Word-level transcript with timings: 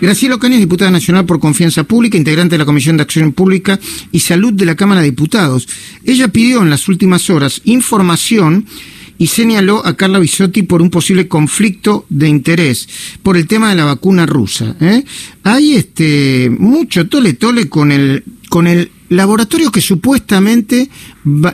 Graciela 0.00 0.36
Ocaña 0.36 0.58
diputada 0.58 0.92
nacional 0.92 1.26
por 1.26 1.40
Confianza 1.40 1.82
Pública, 1.82 2.16
integrante 2.16 2.54
de 2.54 2.58
la 2.58 2.64
Comisión 2.64 2.96
de 2.96 3.02
Acción 3.02 3.32
Pública 3.32 3.80
y 4.12 4.20
Salud 4.20 4.52
de 4.52 4.64
la 4.64 4.76
Cámara 4.76 5.00
de 5.00 5.10
Diputados. 5.10 5.68
Ella 6.04 6.28
pidió 6.28 6.62
en 6.62 6.70
las 6.70 6.86
últimas 6.88 7.28
horas 7.30 7.60
información 7.64 8.64
y 9.18 9.26
señaló 9.26 9.84
a 9.84 9.96
Carla 9.96 10.20
Bisotti 10.20 10.62
por 10.62 10.82
un 10.82 10.90
posible 10.90 11.26
conflicto 11.26 12.06
de 12.08 12.28
interés 12.28 12.88
por 13.24 13.36
el 13.36 13.48
tema 13.48 13.70
de 13.70 13.74
la 13.74 13.86
vacuna 13.86 14.24
rusa. 14.24 14.76
¿eh? 14.80 15.04
Hay 15.42 15.74
este 15.74 16.48
mucho 16.56 17.08
tole 17.08 17.32
tole 17.32 17.68
con 17.68 17.90
el 17.90 18.22
con 18.48 18.68
el 18.68 18.92
laboratorio 19.08 19.72
que 19.72 19.80
supuestamente 19.80 20.88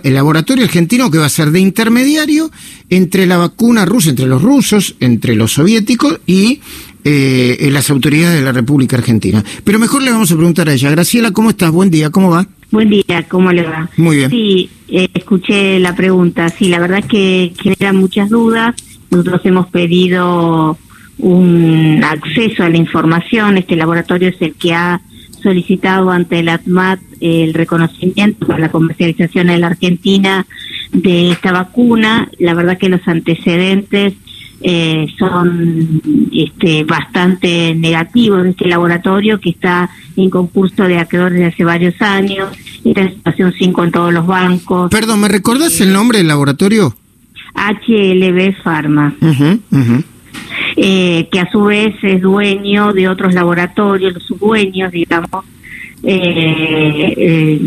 el 0.03 0.15
laboratorio 0.15 0.65
argentino 0.65 1.11
que 1.11 1.19
va 1.19 1.27
a 1.27 1.31
ser 1.31 1.51
de 1.51 1.61
intermediario 1.61 2.51
entre 2.91 3.27
la 3.27 3.39
vacuna 3.39 3.85
rusa, 3.85 4.11
entre 4.11 4.27
los 4.27 4.43
rusos, 4.43 4.97
entre 5.01 5.35
los 5.35 5.53
soviéticos 5.53 6.21
y 6.27 6.61
eh, 7.05 7.69
las 7.71 7.91
autoridades 7.91 8.39
de 8.39 8.45
la 8.45 8.53
República 8.53 8.97
Argentina. 8.97 9.45
Pero 9.63 9.79
mejor 9.79 10.03
le 10.03 10.11
vamos 10.11 10.33
a 10.33 10.37
preguntar 10.37 10.69
a 10.69 10.73
ella. 10.73 10.91
Graciela, 10.91 11.33
¿cómo 11.33 11.51
estás? 11.51 11.71
Buen 11.71 11.91
día, 11.91 12.11
¿cómo 12.11 12.31
va? 12.31 12.47
Buen 12.71 12.91
día, 12.91 13.25
¿cómo 13.29 13.53
le 13.53 13.63
va? 13.63 13.89
Muy 13.97 14.17
bien. 14.17 14.31
Sí, 14.31 14.71
eh, 14.89 15.09
escuché 15.15 15.79
la 15.79 15.95
pregunta. 15.95 16.49
Sí, 16.49 16.69
la 16.69 16.81
verdad 16.81 17.01
es 17.01 17.07
que 17.07 17.53
genera 17.63 17.93
muchas 17.93 18.31
dudas. 18.31 18.75
Nosotros 19.11 19.43
hemos 19.45 19.69
pedido 19.69 20.79
un 21.19 22.03
acceso 22.03 22.65
a 22.65 22.69
la 22.69 22.79
información. 22.79 23.59
Este 23.59 23.77
laboratorio 23.77 24.31
es 24.31 24.41
el 24.41 24.55
que 24.55 24.75
ha 24.75 25.01
solicitado 25.43 26.11
ante 26.11 26.41
el 26.41 26.49
ATMAT 26.49 27.01
el 27.21 27.55
reconocimiento 27.55 28.47
para 28.47 28.59
la 28.59 28.71
comercialización 28.71 29.51
en 29.51 29.61
la 29.61 29.69
Argentina 29.69 30.47
de 30.93 31.31
esta 31.31 31.53
vacuna. 31.53 32.31
La 32.39 32.55
verdad 32.55 32.79
que 32.79 32.89
los 32.89 33.07
antecedentes 33.07 34.15
eh, 34.67 35.07
son 35.19 36.01
este, 36.33 36.85
bastante 36.85 37.75
negativos 37.75 38.45
de 38.45 38.51
este 38.51 38.67
laboratorio 38.67 39.39
que 39.39 39.51
está 39.51 39.91
en 40.17 40.31
concurso 40.31 40.85
de 40.85 40.99
acreedores 40.99 41.39
desde 41.39 41.53
hace 41.53 41.65
varios 41.65 42.01
años, 42.01 42.49
está 42.83 43.03
en 43.03 43.15
situación 43.15 43.53
5 43.59 43.85
en 43.85 43.93
todos 43.93 44.13
los 44.13 44.27
bancos. 44.27 44.91
Perdón, 44.91 45.21
¿me 45.21 45.29
recordás 45.29 45.79
el 45.83 45.93
nombre 45.93 46.19
del 46.19 46.29
laboratorio? 46.29 46.97
HLB 47.55 48.55
Pharma. 48.63 49.15
Eh, 50.77 51.29
que 51.31 51.41
a 51.41 51.51
su 51.53 51.65
vez 51.65 51.95
es 52.03 52.23
dueño 52.23 52.95
de 52.95 53.09
otros 53.09 53.35
laboratorios, 53.35 54.15
los 54.15 54.41
dueños, 54.41 54.91
digamos, 54.91 55.45
eh, 56.03 57.15
eh, 57.17 57.61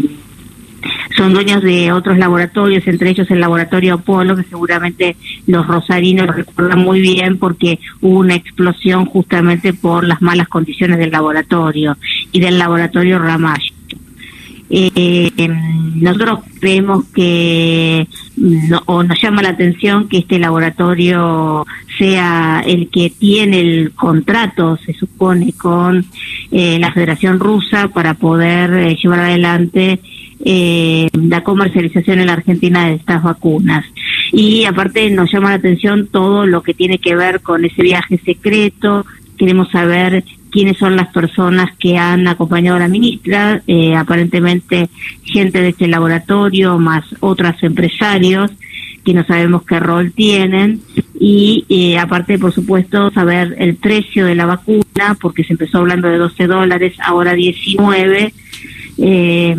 son 1.18 1.34
dueños 1.34 1.64
de 1.64 1.92
otros 1.92 2.18
laboratorios, 2.18 2.88
entre 2.88 3.10
ellos 3.10 3.30
el 3.32 3.40
laboratorio 3.40 3.96
Apolo, 3.96 4.36
que 4.36 4.44
seguramente 4.44 5.18
los 5.48 5.66
rosarinos 5.66 6.28
recuerdan 6.28 6.80
muy 6.80 7.02
bien 7.02 7.38
porque 7.40 7.80
hubo 8.02 8.20
una 8.20 8.36
explosión 8.36 9.06
justamente 9.06 9.74
por 9.74 10.06
las 10.06 10.22
malas 10.22 10.48
condiciones 10.48 11.00
del 11.00 11.12
laboratorio 11.12 11.98
y 12.32 12.40
del 12.40 12.60
laboratorio 12.60 13.18
Ramallo. 13.18 13.74
Eh, 14.70 15.32
nosotros 15.96 16.40
creemos 16.60 17.06
que 17.16 18.06
o 18.86 19.02
nos 19.02 19.22
llama 19.22 19.42
la 19.42 19.50
atención 19.50 20.10
que 20.10 20.18
este 20.18 20.40
laboratorio 20.40 21.66
sea 21.98 22.62
el 22.66 22.90
que 22.90 23.10
tiene 23.10 23.62
el 23.62 23.94
contrato, 23.94 24.78
se 24.86 24.94
supone, 24.94 25.54
con 25.54 26.06
eh, 26.52 26.78
la 26.80 26.92
Federación 26.92 27.40
Rusa 27.40 27.88
para 27.88 28.14
poder 28.14 28.74
eh, 28.74 28.98
llevar 29.02 29.22
adelante 29.22 30.00
eh, 30.50 31.10
la 31.12 31.44
comercialización 31.44 32.20
en 32.20 32.28
la 32.28 32.34
Argentina 32.34 32.88
de 32.88 32.94
estas 32.94 33.22
vacunas. 33.22 33.84
Y 34.32 34.64
aparte 34.64 35.10
nos 35.10 35.30
llama 35.30 35.50
la 35.50 35.56
atención 35.56 36.08
todo 36.08 36.46
lo 36.46 36.64
que 36.64 36.74
tiene 36.74 37.00
que 37.00 37.18
ver 37.18 37.42
con 37.42 37.66
ese 37.66 37.82
viaje 37.82 38.18
secreto. 38.24 39.06
Queremos 39.38 39.70
saber 39.72 40.24
quiénes 40.50 40.78
son 40.78 40.96
las 40.96 41.10
personas 41.10 41.76
que 41.78 41.98
han 41.98 42.30
acompañado 42.30 42.78
a 42.78 42.80
la 42.80 42.88
ministra, 42.88 43.62
eh, 43.68 43.94
aparentemente 43.94 44.88
gente 45.22 45.60
de 45.60 45.70
este 45.70 45.90
laboratorio, 45.90 46.80
más 46.80 47.04
otros 47.20 47.62
empresarios 47.62 48.50
que 49.04 49.14
no 49.14 49.26
sabemos 49.26 49.64
qué 49.64 49.82
rol 49.82 50.14
tienen 50.14 50.80
y 51.20 51.66
eh, 51.68 51.98
aparte 51.98 52.40
por 52.40 52.54
supuesto 52.54 53.12
saber 53.12 53.56
el 53.58 53.76
precio 53.76 54.26
de 54.26 54.36
la 54.36 54.46
vacuna 54.46 55.18
porque 55.20 55.44
se 55.44 55.54
empezó 55.54 55.80
hablando 55.80 56.08
de 56.08 56.18
12 56.18 56.48
dólares 56.48 56.94
ahora 57.02 57.34
19 57.34 58.34
eh, 58.98 59.56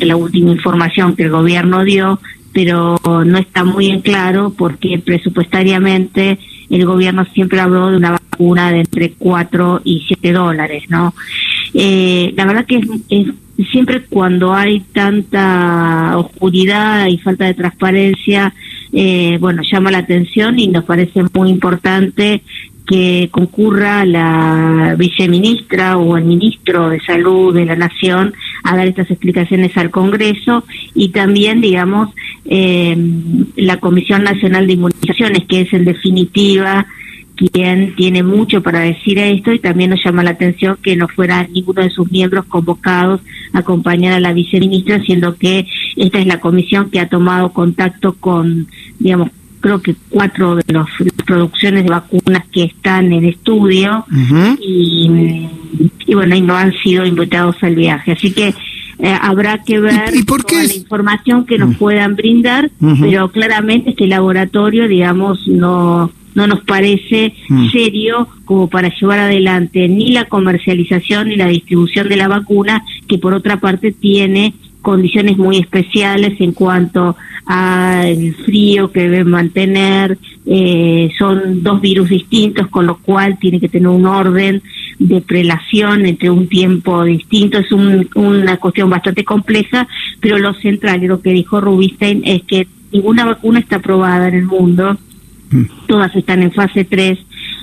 la 0.00 0.16
última 0.16 0.50
información 0.50 1.16
que 1.16 1.24
el 1.24 1.30
gobierno 1.30 1.84
dio, 1.84 2.20
pero 2.52 2.98
no 3.04 3.38
está 3.38 3.64
muy 3.64 3.88
en 3.88 4.00
claro 4.00 4.52
porque 4.56 4.98
presupuestariamente 5.04 6.38
el 6.70 6.86
gobierno 6.86 7.24
siempre 7.34 7.60
habló 7.60 7.90
de 7.90 7.96
una 7.96 8.12
vacuna 8.12 8.72
de 8.72 8.80
entre 8.80 9.12
4 9.12 9.82
y 9.84 10.04
7 10.08 10.32
dólares, 10.32 10.84
¿no? 10.88 11.14
Eh, 11.74 12.32
la 12.36 12.46
verdad 12.46 12.66
que 12.66 12.80
es, 13.10 13.28
siempre 13.70 14.04
cuando 14.04 14.54
hay 14.54 14.80
tanta 14.92 16.16
oscuridad 16.16 17.06
y 17.06 17.18
falta 17.18 17.46
de 17.46 17.54
transparencia, 17.54 18.54
eh, 18.92 19.38
bueno, 19.40 19.62
llama 19.70 19.90
la 19.90 19.98
atención 19.98 20.58
y 20.58 20.68
nos 20.68 20.84
parece 20.84 21.24
muy 21.34 21.50
importante 21.50 22.42
que 22.86 23.28
concurra 23.32 24.04
la 24.04 24.94
viceministra 24.96 25.96
o 25.96 26.16
el 26.16 26.24
ministro 26.24 26.88
de 26.88 27.00
Salud 27.00 27.52
de 27.52 27.66
la 27.66 27.74
Nación 27.74 28.32
a 28.66 28.76
dar 28.76 28.86
estas 28.86 29.10
explicaciones 29.10 29.76
al 29.76 29.90
Congreso 29.90 30.64
y 30.94 31.08
también, 31.10 31.60
digamos, 31.60 32.10
eh, 32.44 32.96
la 33.56 33.78
Comisión 33.78 34.24
Nacional 34.24 34.66
de 34.66 34.74
Inmunizaciones, 34.74 35.44
que 35.46 35.62
es 35.62 35.72
en 35.72 35.84
definitiva 35.84 36.86
quien 37.36 37.94
tiene 37.94 38.22
mucho 38.22 38.62
para 38.62 38.80
decir 38.80 39.18
esto 39.18 39.52
y 39.52 39.58
también 39.58 39.90
nos 39.90 40.02
llama 40.02 40.22
la 40.22 40.30
atención 40.30 40.78
que 40.82 40.96
no 40.96 41.06
fuera 41.06 41.46
ninguno 41.46 41.82
de 41.82 41.90
sus 41.90 42.10
miembros 42.10 42.46
convocados 42.46 43.20
a 43.52 43.58
acompañar 43.58 44.14
a 44.14 44.20
la 44.20 44.32
viceministra, 44.32 45.02
siendo 45.02 45.36
que 45.36 45.66
esta 45.96 46.18
es 46.18 46.26
la 46.26 46.40
comisión 46.40 46.90
que 46.90 46.98
ha 46.98 47.08
tomado 47.08 47.52
contacto 47.52 48.14
con, 48.14 48.68
digamos, 48.98 49.30
creo 49.60 49.82
que 49.82 49.96
cuatro 50.10 50.56
de 50.56 50.64
las 50.72 50.86
producciones 51.26 51.84
de 51.84 51.90
vacunas 51.90 52.46
que 52.52 52.64
están 52.64 53.12
en 53.12 53.24
estudio 53.24 54.06
y, 54.60 55.48
bueno, 56.14 56.36
y 56.36 56.40
no 56.40 56.56
han 56.56 56.72
sido 56.72 57.04
invitados 57.04 57.56
al 57.62 57.74
viaje. 57.74 58.12
Así 58.12 58.32
que 58.32 58.54
eh, 58.98 59.16
habrá 59.20 59.62
que 59.62 59.80
ver 59.80 60.12
la 60.12 60.74
información 60.74 61.44
que 61.44 61.58
nos 61.58 61.70
mm. 61.70 61.74
puedan 61.74 62.16
brindar, 62.16 62.70
pero 63.00 63.30
claramente 63.30 63.90
este 63.90 64.06
laboratorio, 64.06 64.88
digamos, 64.88 65.46
no 65.46 66.10
no 66.36 66.46
nos 66.46 66.60
parece 66.60 67.34
mm. 67.48 67.70
serio 67.70 68.28
como 68.44 68.68
para 68.68 68.90
llevar 68.94 69.18
adelante 69.18 69.88
ni 69.88 70.12
la 70.12 70.26
comercialización 70.26 71.28
ni 71.28 71.36
la 71.36 71.48
distribución 71.48 72.08
de 72.08 72.16
la 72.16 72.28
vacuna, 72.28 72.84
que 73.08 73.18
por 73.18 73.32
otra 73.32 73.58
parte 73.58 73.90
tiene 73.90 74.52
condiciones 74.82 75.38
muy 75.38 75.56
especiales 75.56 76.38
en 76.40 76.52
cuanto 76.52 77.16
al 77.46 78.34
frío 78.44 78.92
que 78.92 79.08
debe 79.08 79.24
mantener, 79.24 80.18
eh, 80.44 81.10
son 81.18 81.62
dos 81.62 81.80
virus 81.80 82.10
distintos, 82.10 82.68
con 82.68 82.86
lo 82.86 82.98
cual 82.98 83.38
tiene 83.38 83.58
que 83.58 83.68
tener 83.68 83.88
un 83.88 84.06
orden 84.06 84.62
de 84.98 85.20
prelación 85.20 86.06
entre 86.06 86.30
un 86.30 86.48
tiempo 86.48 87.04
distinto, 87.04 87.58
es 87.58 87.70
una 87.72 88.56
cuestión 88.56 88.90
bastante 88.90 89.24
compleja, 89.24 89.86
pero 90.20 90.38
lo 90.38 90.54
central, 90.54 91.02
lo 91.02 91.20
que 91.20 91.32
dijo 91.32 91.60
Rubinstein, 91.60 92.22
es 92.24 92.42
que 92.44 92.66
ninguna 92.92 93.24
vacuna 93.24 93.58
está 93.58 93.76
aprobada 93.76 94.28
en 94.28 94.34
el 94.34 94.44
mundo, 94.44 94.96
mm. 95.50 95.62
todas 95.86 96.14
están 96.16 96.42
en 96.42 96.52
fase 96.52 96.84
3, 96.84 97.18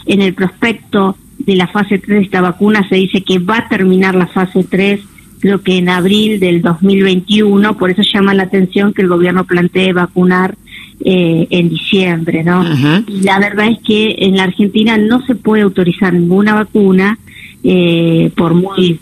en 0.05 0.21
el 0.21 0.33
prospecto 0.33 1.17
de 1.39 1.55
la 1.55 1.67
fase 1.67 1.97
3 1.97 2.19
de 2.19 2.25
esta 2.25 2.41
vacuna 2.41 2.87
se 2.87 2.95
dice 2.95 3.23
que 3.23 3.39
va 3.39 3.57
a 3.57 3.67
terminar 3.67 4.15
la 4.15 4.27
fase 4.27 4.63
3 4.63 4.99
creo 5.43 5.61
que 5.61 5.77
en 5.77 5.89
abril 5.89 6.39
del 6.39 6.61
2021, 6.61 7.75
por 7.75 7.91
eso 7.91 8.01
llama 8.01 8.33
la 8.33 8.43
atención 8.43 8.93
que 8.93 9.01
el 9.01 9.09
gobierno 9.09 9.43
plantee 9.43 9.91
vacunar 9.91 10.55
eh, 11.03 11.47
en 11.49 11.67
diciembre, 11.67 12.45
¿no? 12.45 12.63
Y 13.09 13.23
la 13.23 13.39
verdad 13.39 13.67
es 13.67 13.79
que 13.85 14.15
en 14.19 14.37
la 14.37 14.43
Argentina 14.43 14.97
no 14.97 15.21
se 15.25 15.35
puede 15.35 15.63
autorizar 15.63 16.13
ninguna 16.13 16.53
vacuna, 16.53 17.19
eh, 17.63 18.31
por 18.35 18.53
muy 18.53 18.99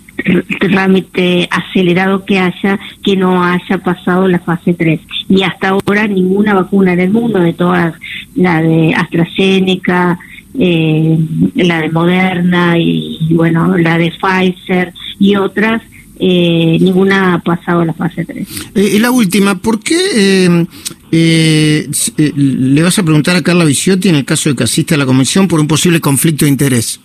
trámite 0.60 1.50
acelerado 1.50 2.26
que 2.26 2.40
haya, 2.40 2.80
que 3.04 3.16
no 3.16 3.44
haya 3.44 3.78
pasado 3.80 4.28
la 4.28 4.40
fase 4.40 4.74
3. 4.74 5.00
Y 5.30 5.44
hasta 5.44 5.70
ahora 5.70 6.08
ninguna 6.08 6.54
vacuna 6.54 6.94
en 6.94 7.00
el 7.00 7.12
mundo, 7.12 7.40
de 7.40 7.54
todas, 7.54 7.96
la 8.36 8.62
de 8.62 8.94
AstraZeneca, 8.94 10.20
eh, 10.60 11.18
la 11.56 11.82
de 11.82 11.90
Moderna 11.90 12.78
y 12.78 13.30
bueno, 13.32 13.78
la 13.78 13.98
de 13.98 14.12
Pfizer 14.12 14.94
y 15.20 15.36
otras, 15.36 15.82
eh, 16.24 16.78
ninguna 16.80 17.34
ha 17.34 17.40
pasado 17.40 17.84
la 17.84 17.94
fase 17.94 18.24
3. 18.24 18.48
Eh, 18.76 18.92
y 18.96 19.00
la 19.00 19.10
última, 19.10 19.58
¿por 19.58 19.80
qué 19.80 19.98
eh, 20.14 20.68
eh, 21.12 22.34
le 22.36 22.84
vas 22.84 23.00
a 23.00 23.04
preguntar 23.04 23.36
a 23.36 23.42
Carla 23.42 23.66
Viciotti 23.66 24.10
en 24.10 24.16
el 24.16 24.26
caso 24.26 24.50
de 24.50 24.56
que 24.56 24.64
asista 24.64 24.96
a 24.96 24.98
la 25.00 25.08
comisión 25.08 25.48
por 25.48 25.60
un 25.60 25.68
posible 25.68 26.00
conflicto 26.00 26.46
de 26.46 26.52
interés? 26.52 27.00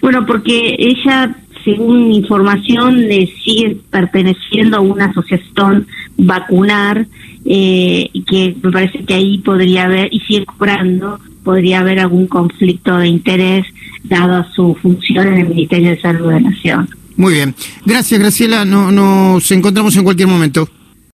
Bueno, 0.00 0.26
porque 0.26 0.76
ella, 0.78 1.36
según 1.64 2.12
información, 2.12 3.08
le 3.08 3.26
sigue 3.44 3.76
perteneciendo 3.90 4.78
a 4.78 4.80
una 4.80 5.06
asociación 5.06 5.86
vacunar, 6.16 7.06
eh, 7.44 8.10
que 8.26 8.54
me 8.62 8.70
parece 8.70 9.04
que 9.04 9.14
ahí 9.14 9.38
podría 9.38 9.84
haber, 9.84 10.08
y 10.12 10.20
sigue 10.20 10.44
cobrando, 10.46 11.18
podría 11.42 11.80
haber 11.80 12.00
algún 12.00 12.26
conflicto 12.26 12.98
de 12.98 13.08
interés 13.08 13.66
dado 14.04 14.44
su 14.54 14.74
función 14.80 15.28
en 15.28 15.38
el 15.38 15.48
Ministerio 15.48 15.90
de 15.90 16.00
Salud 16.00 16.28
de 16.28 16.40
la 16.40 16.50
Nación. 16.50 16.88
Muy 17.16 17.34
bien. 17.34 17.54
Gracias, 17.84 18.20
Graciela. 18.20 18.64
No, 18.64 18.92
nos 18.92 19.50
encontramos 19.50 19.96
en 19.96 20.04
cualquier 20.04 20.28
momento. 20.28 20.68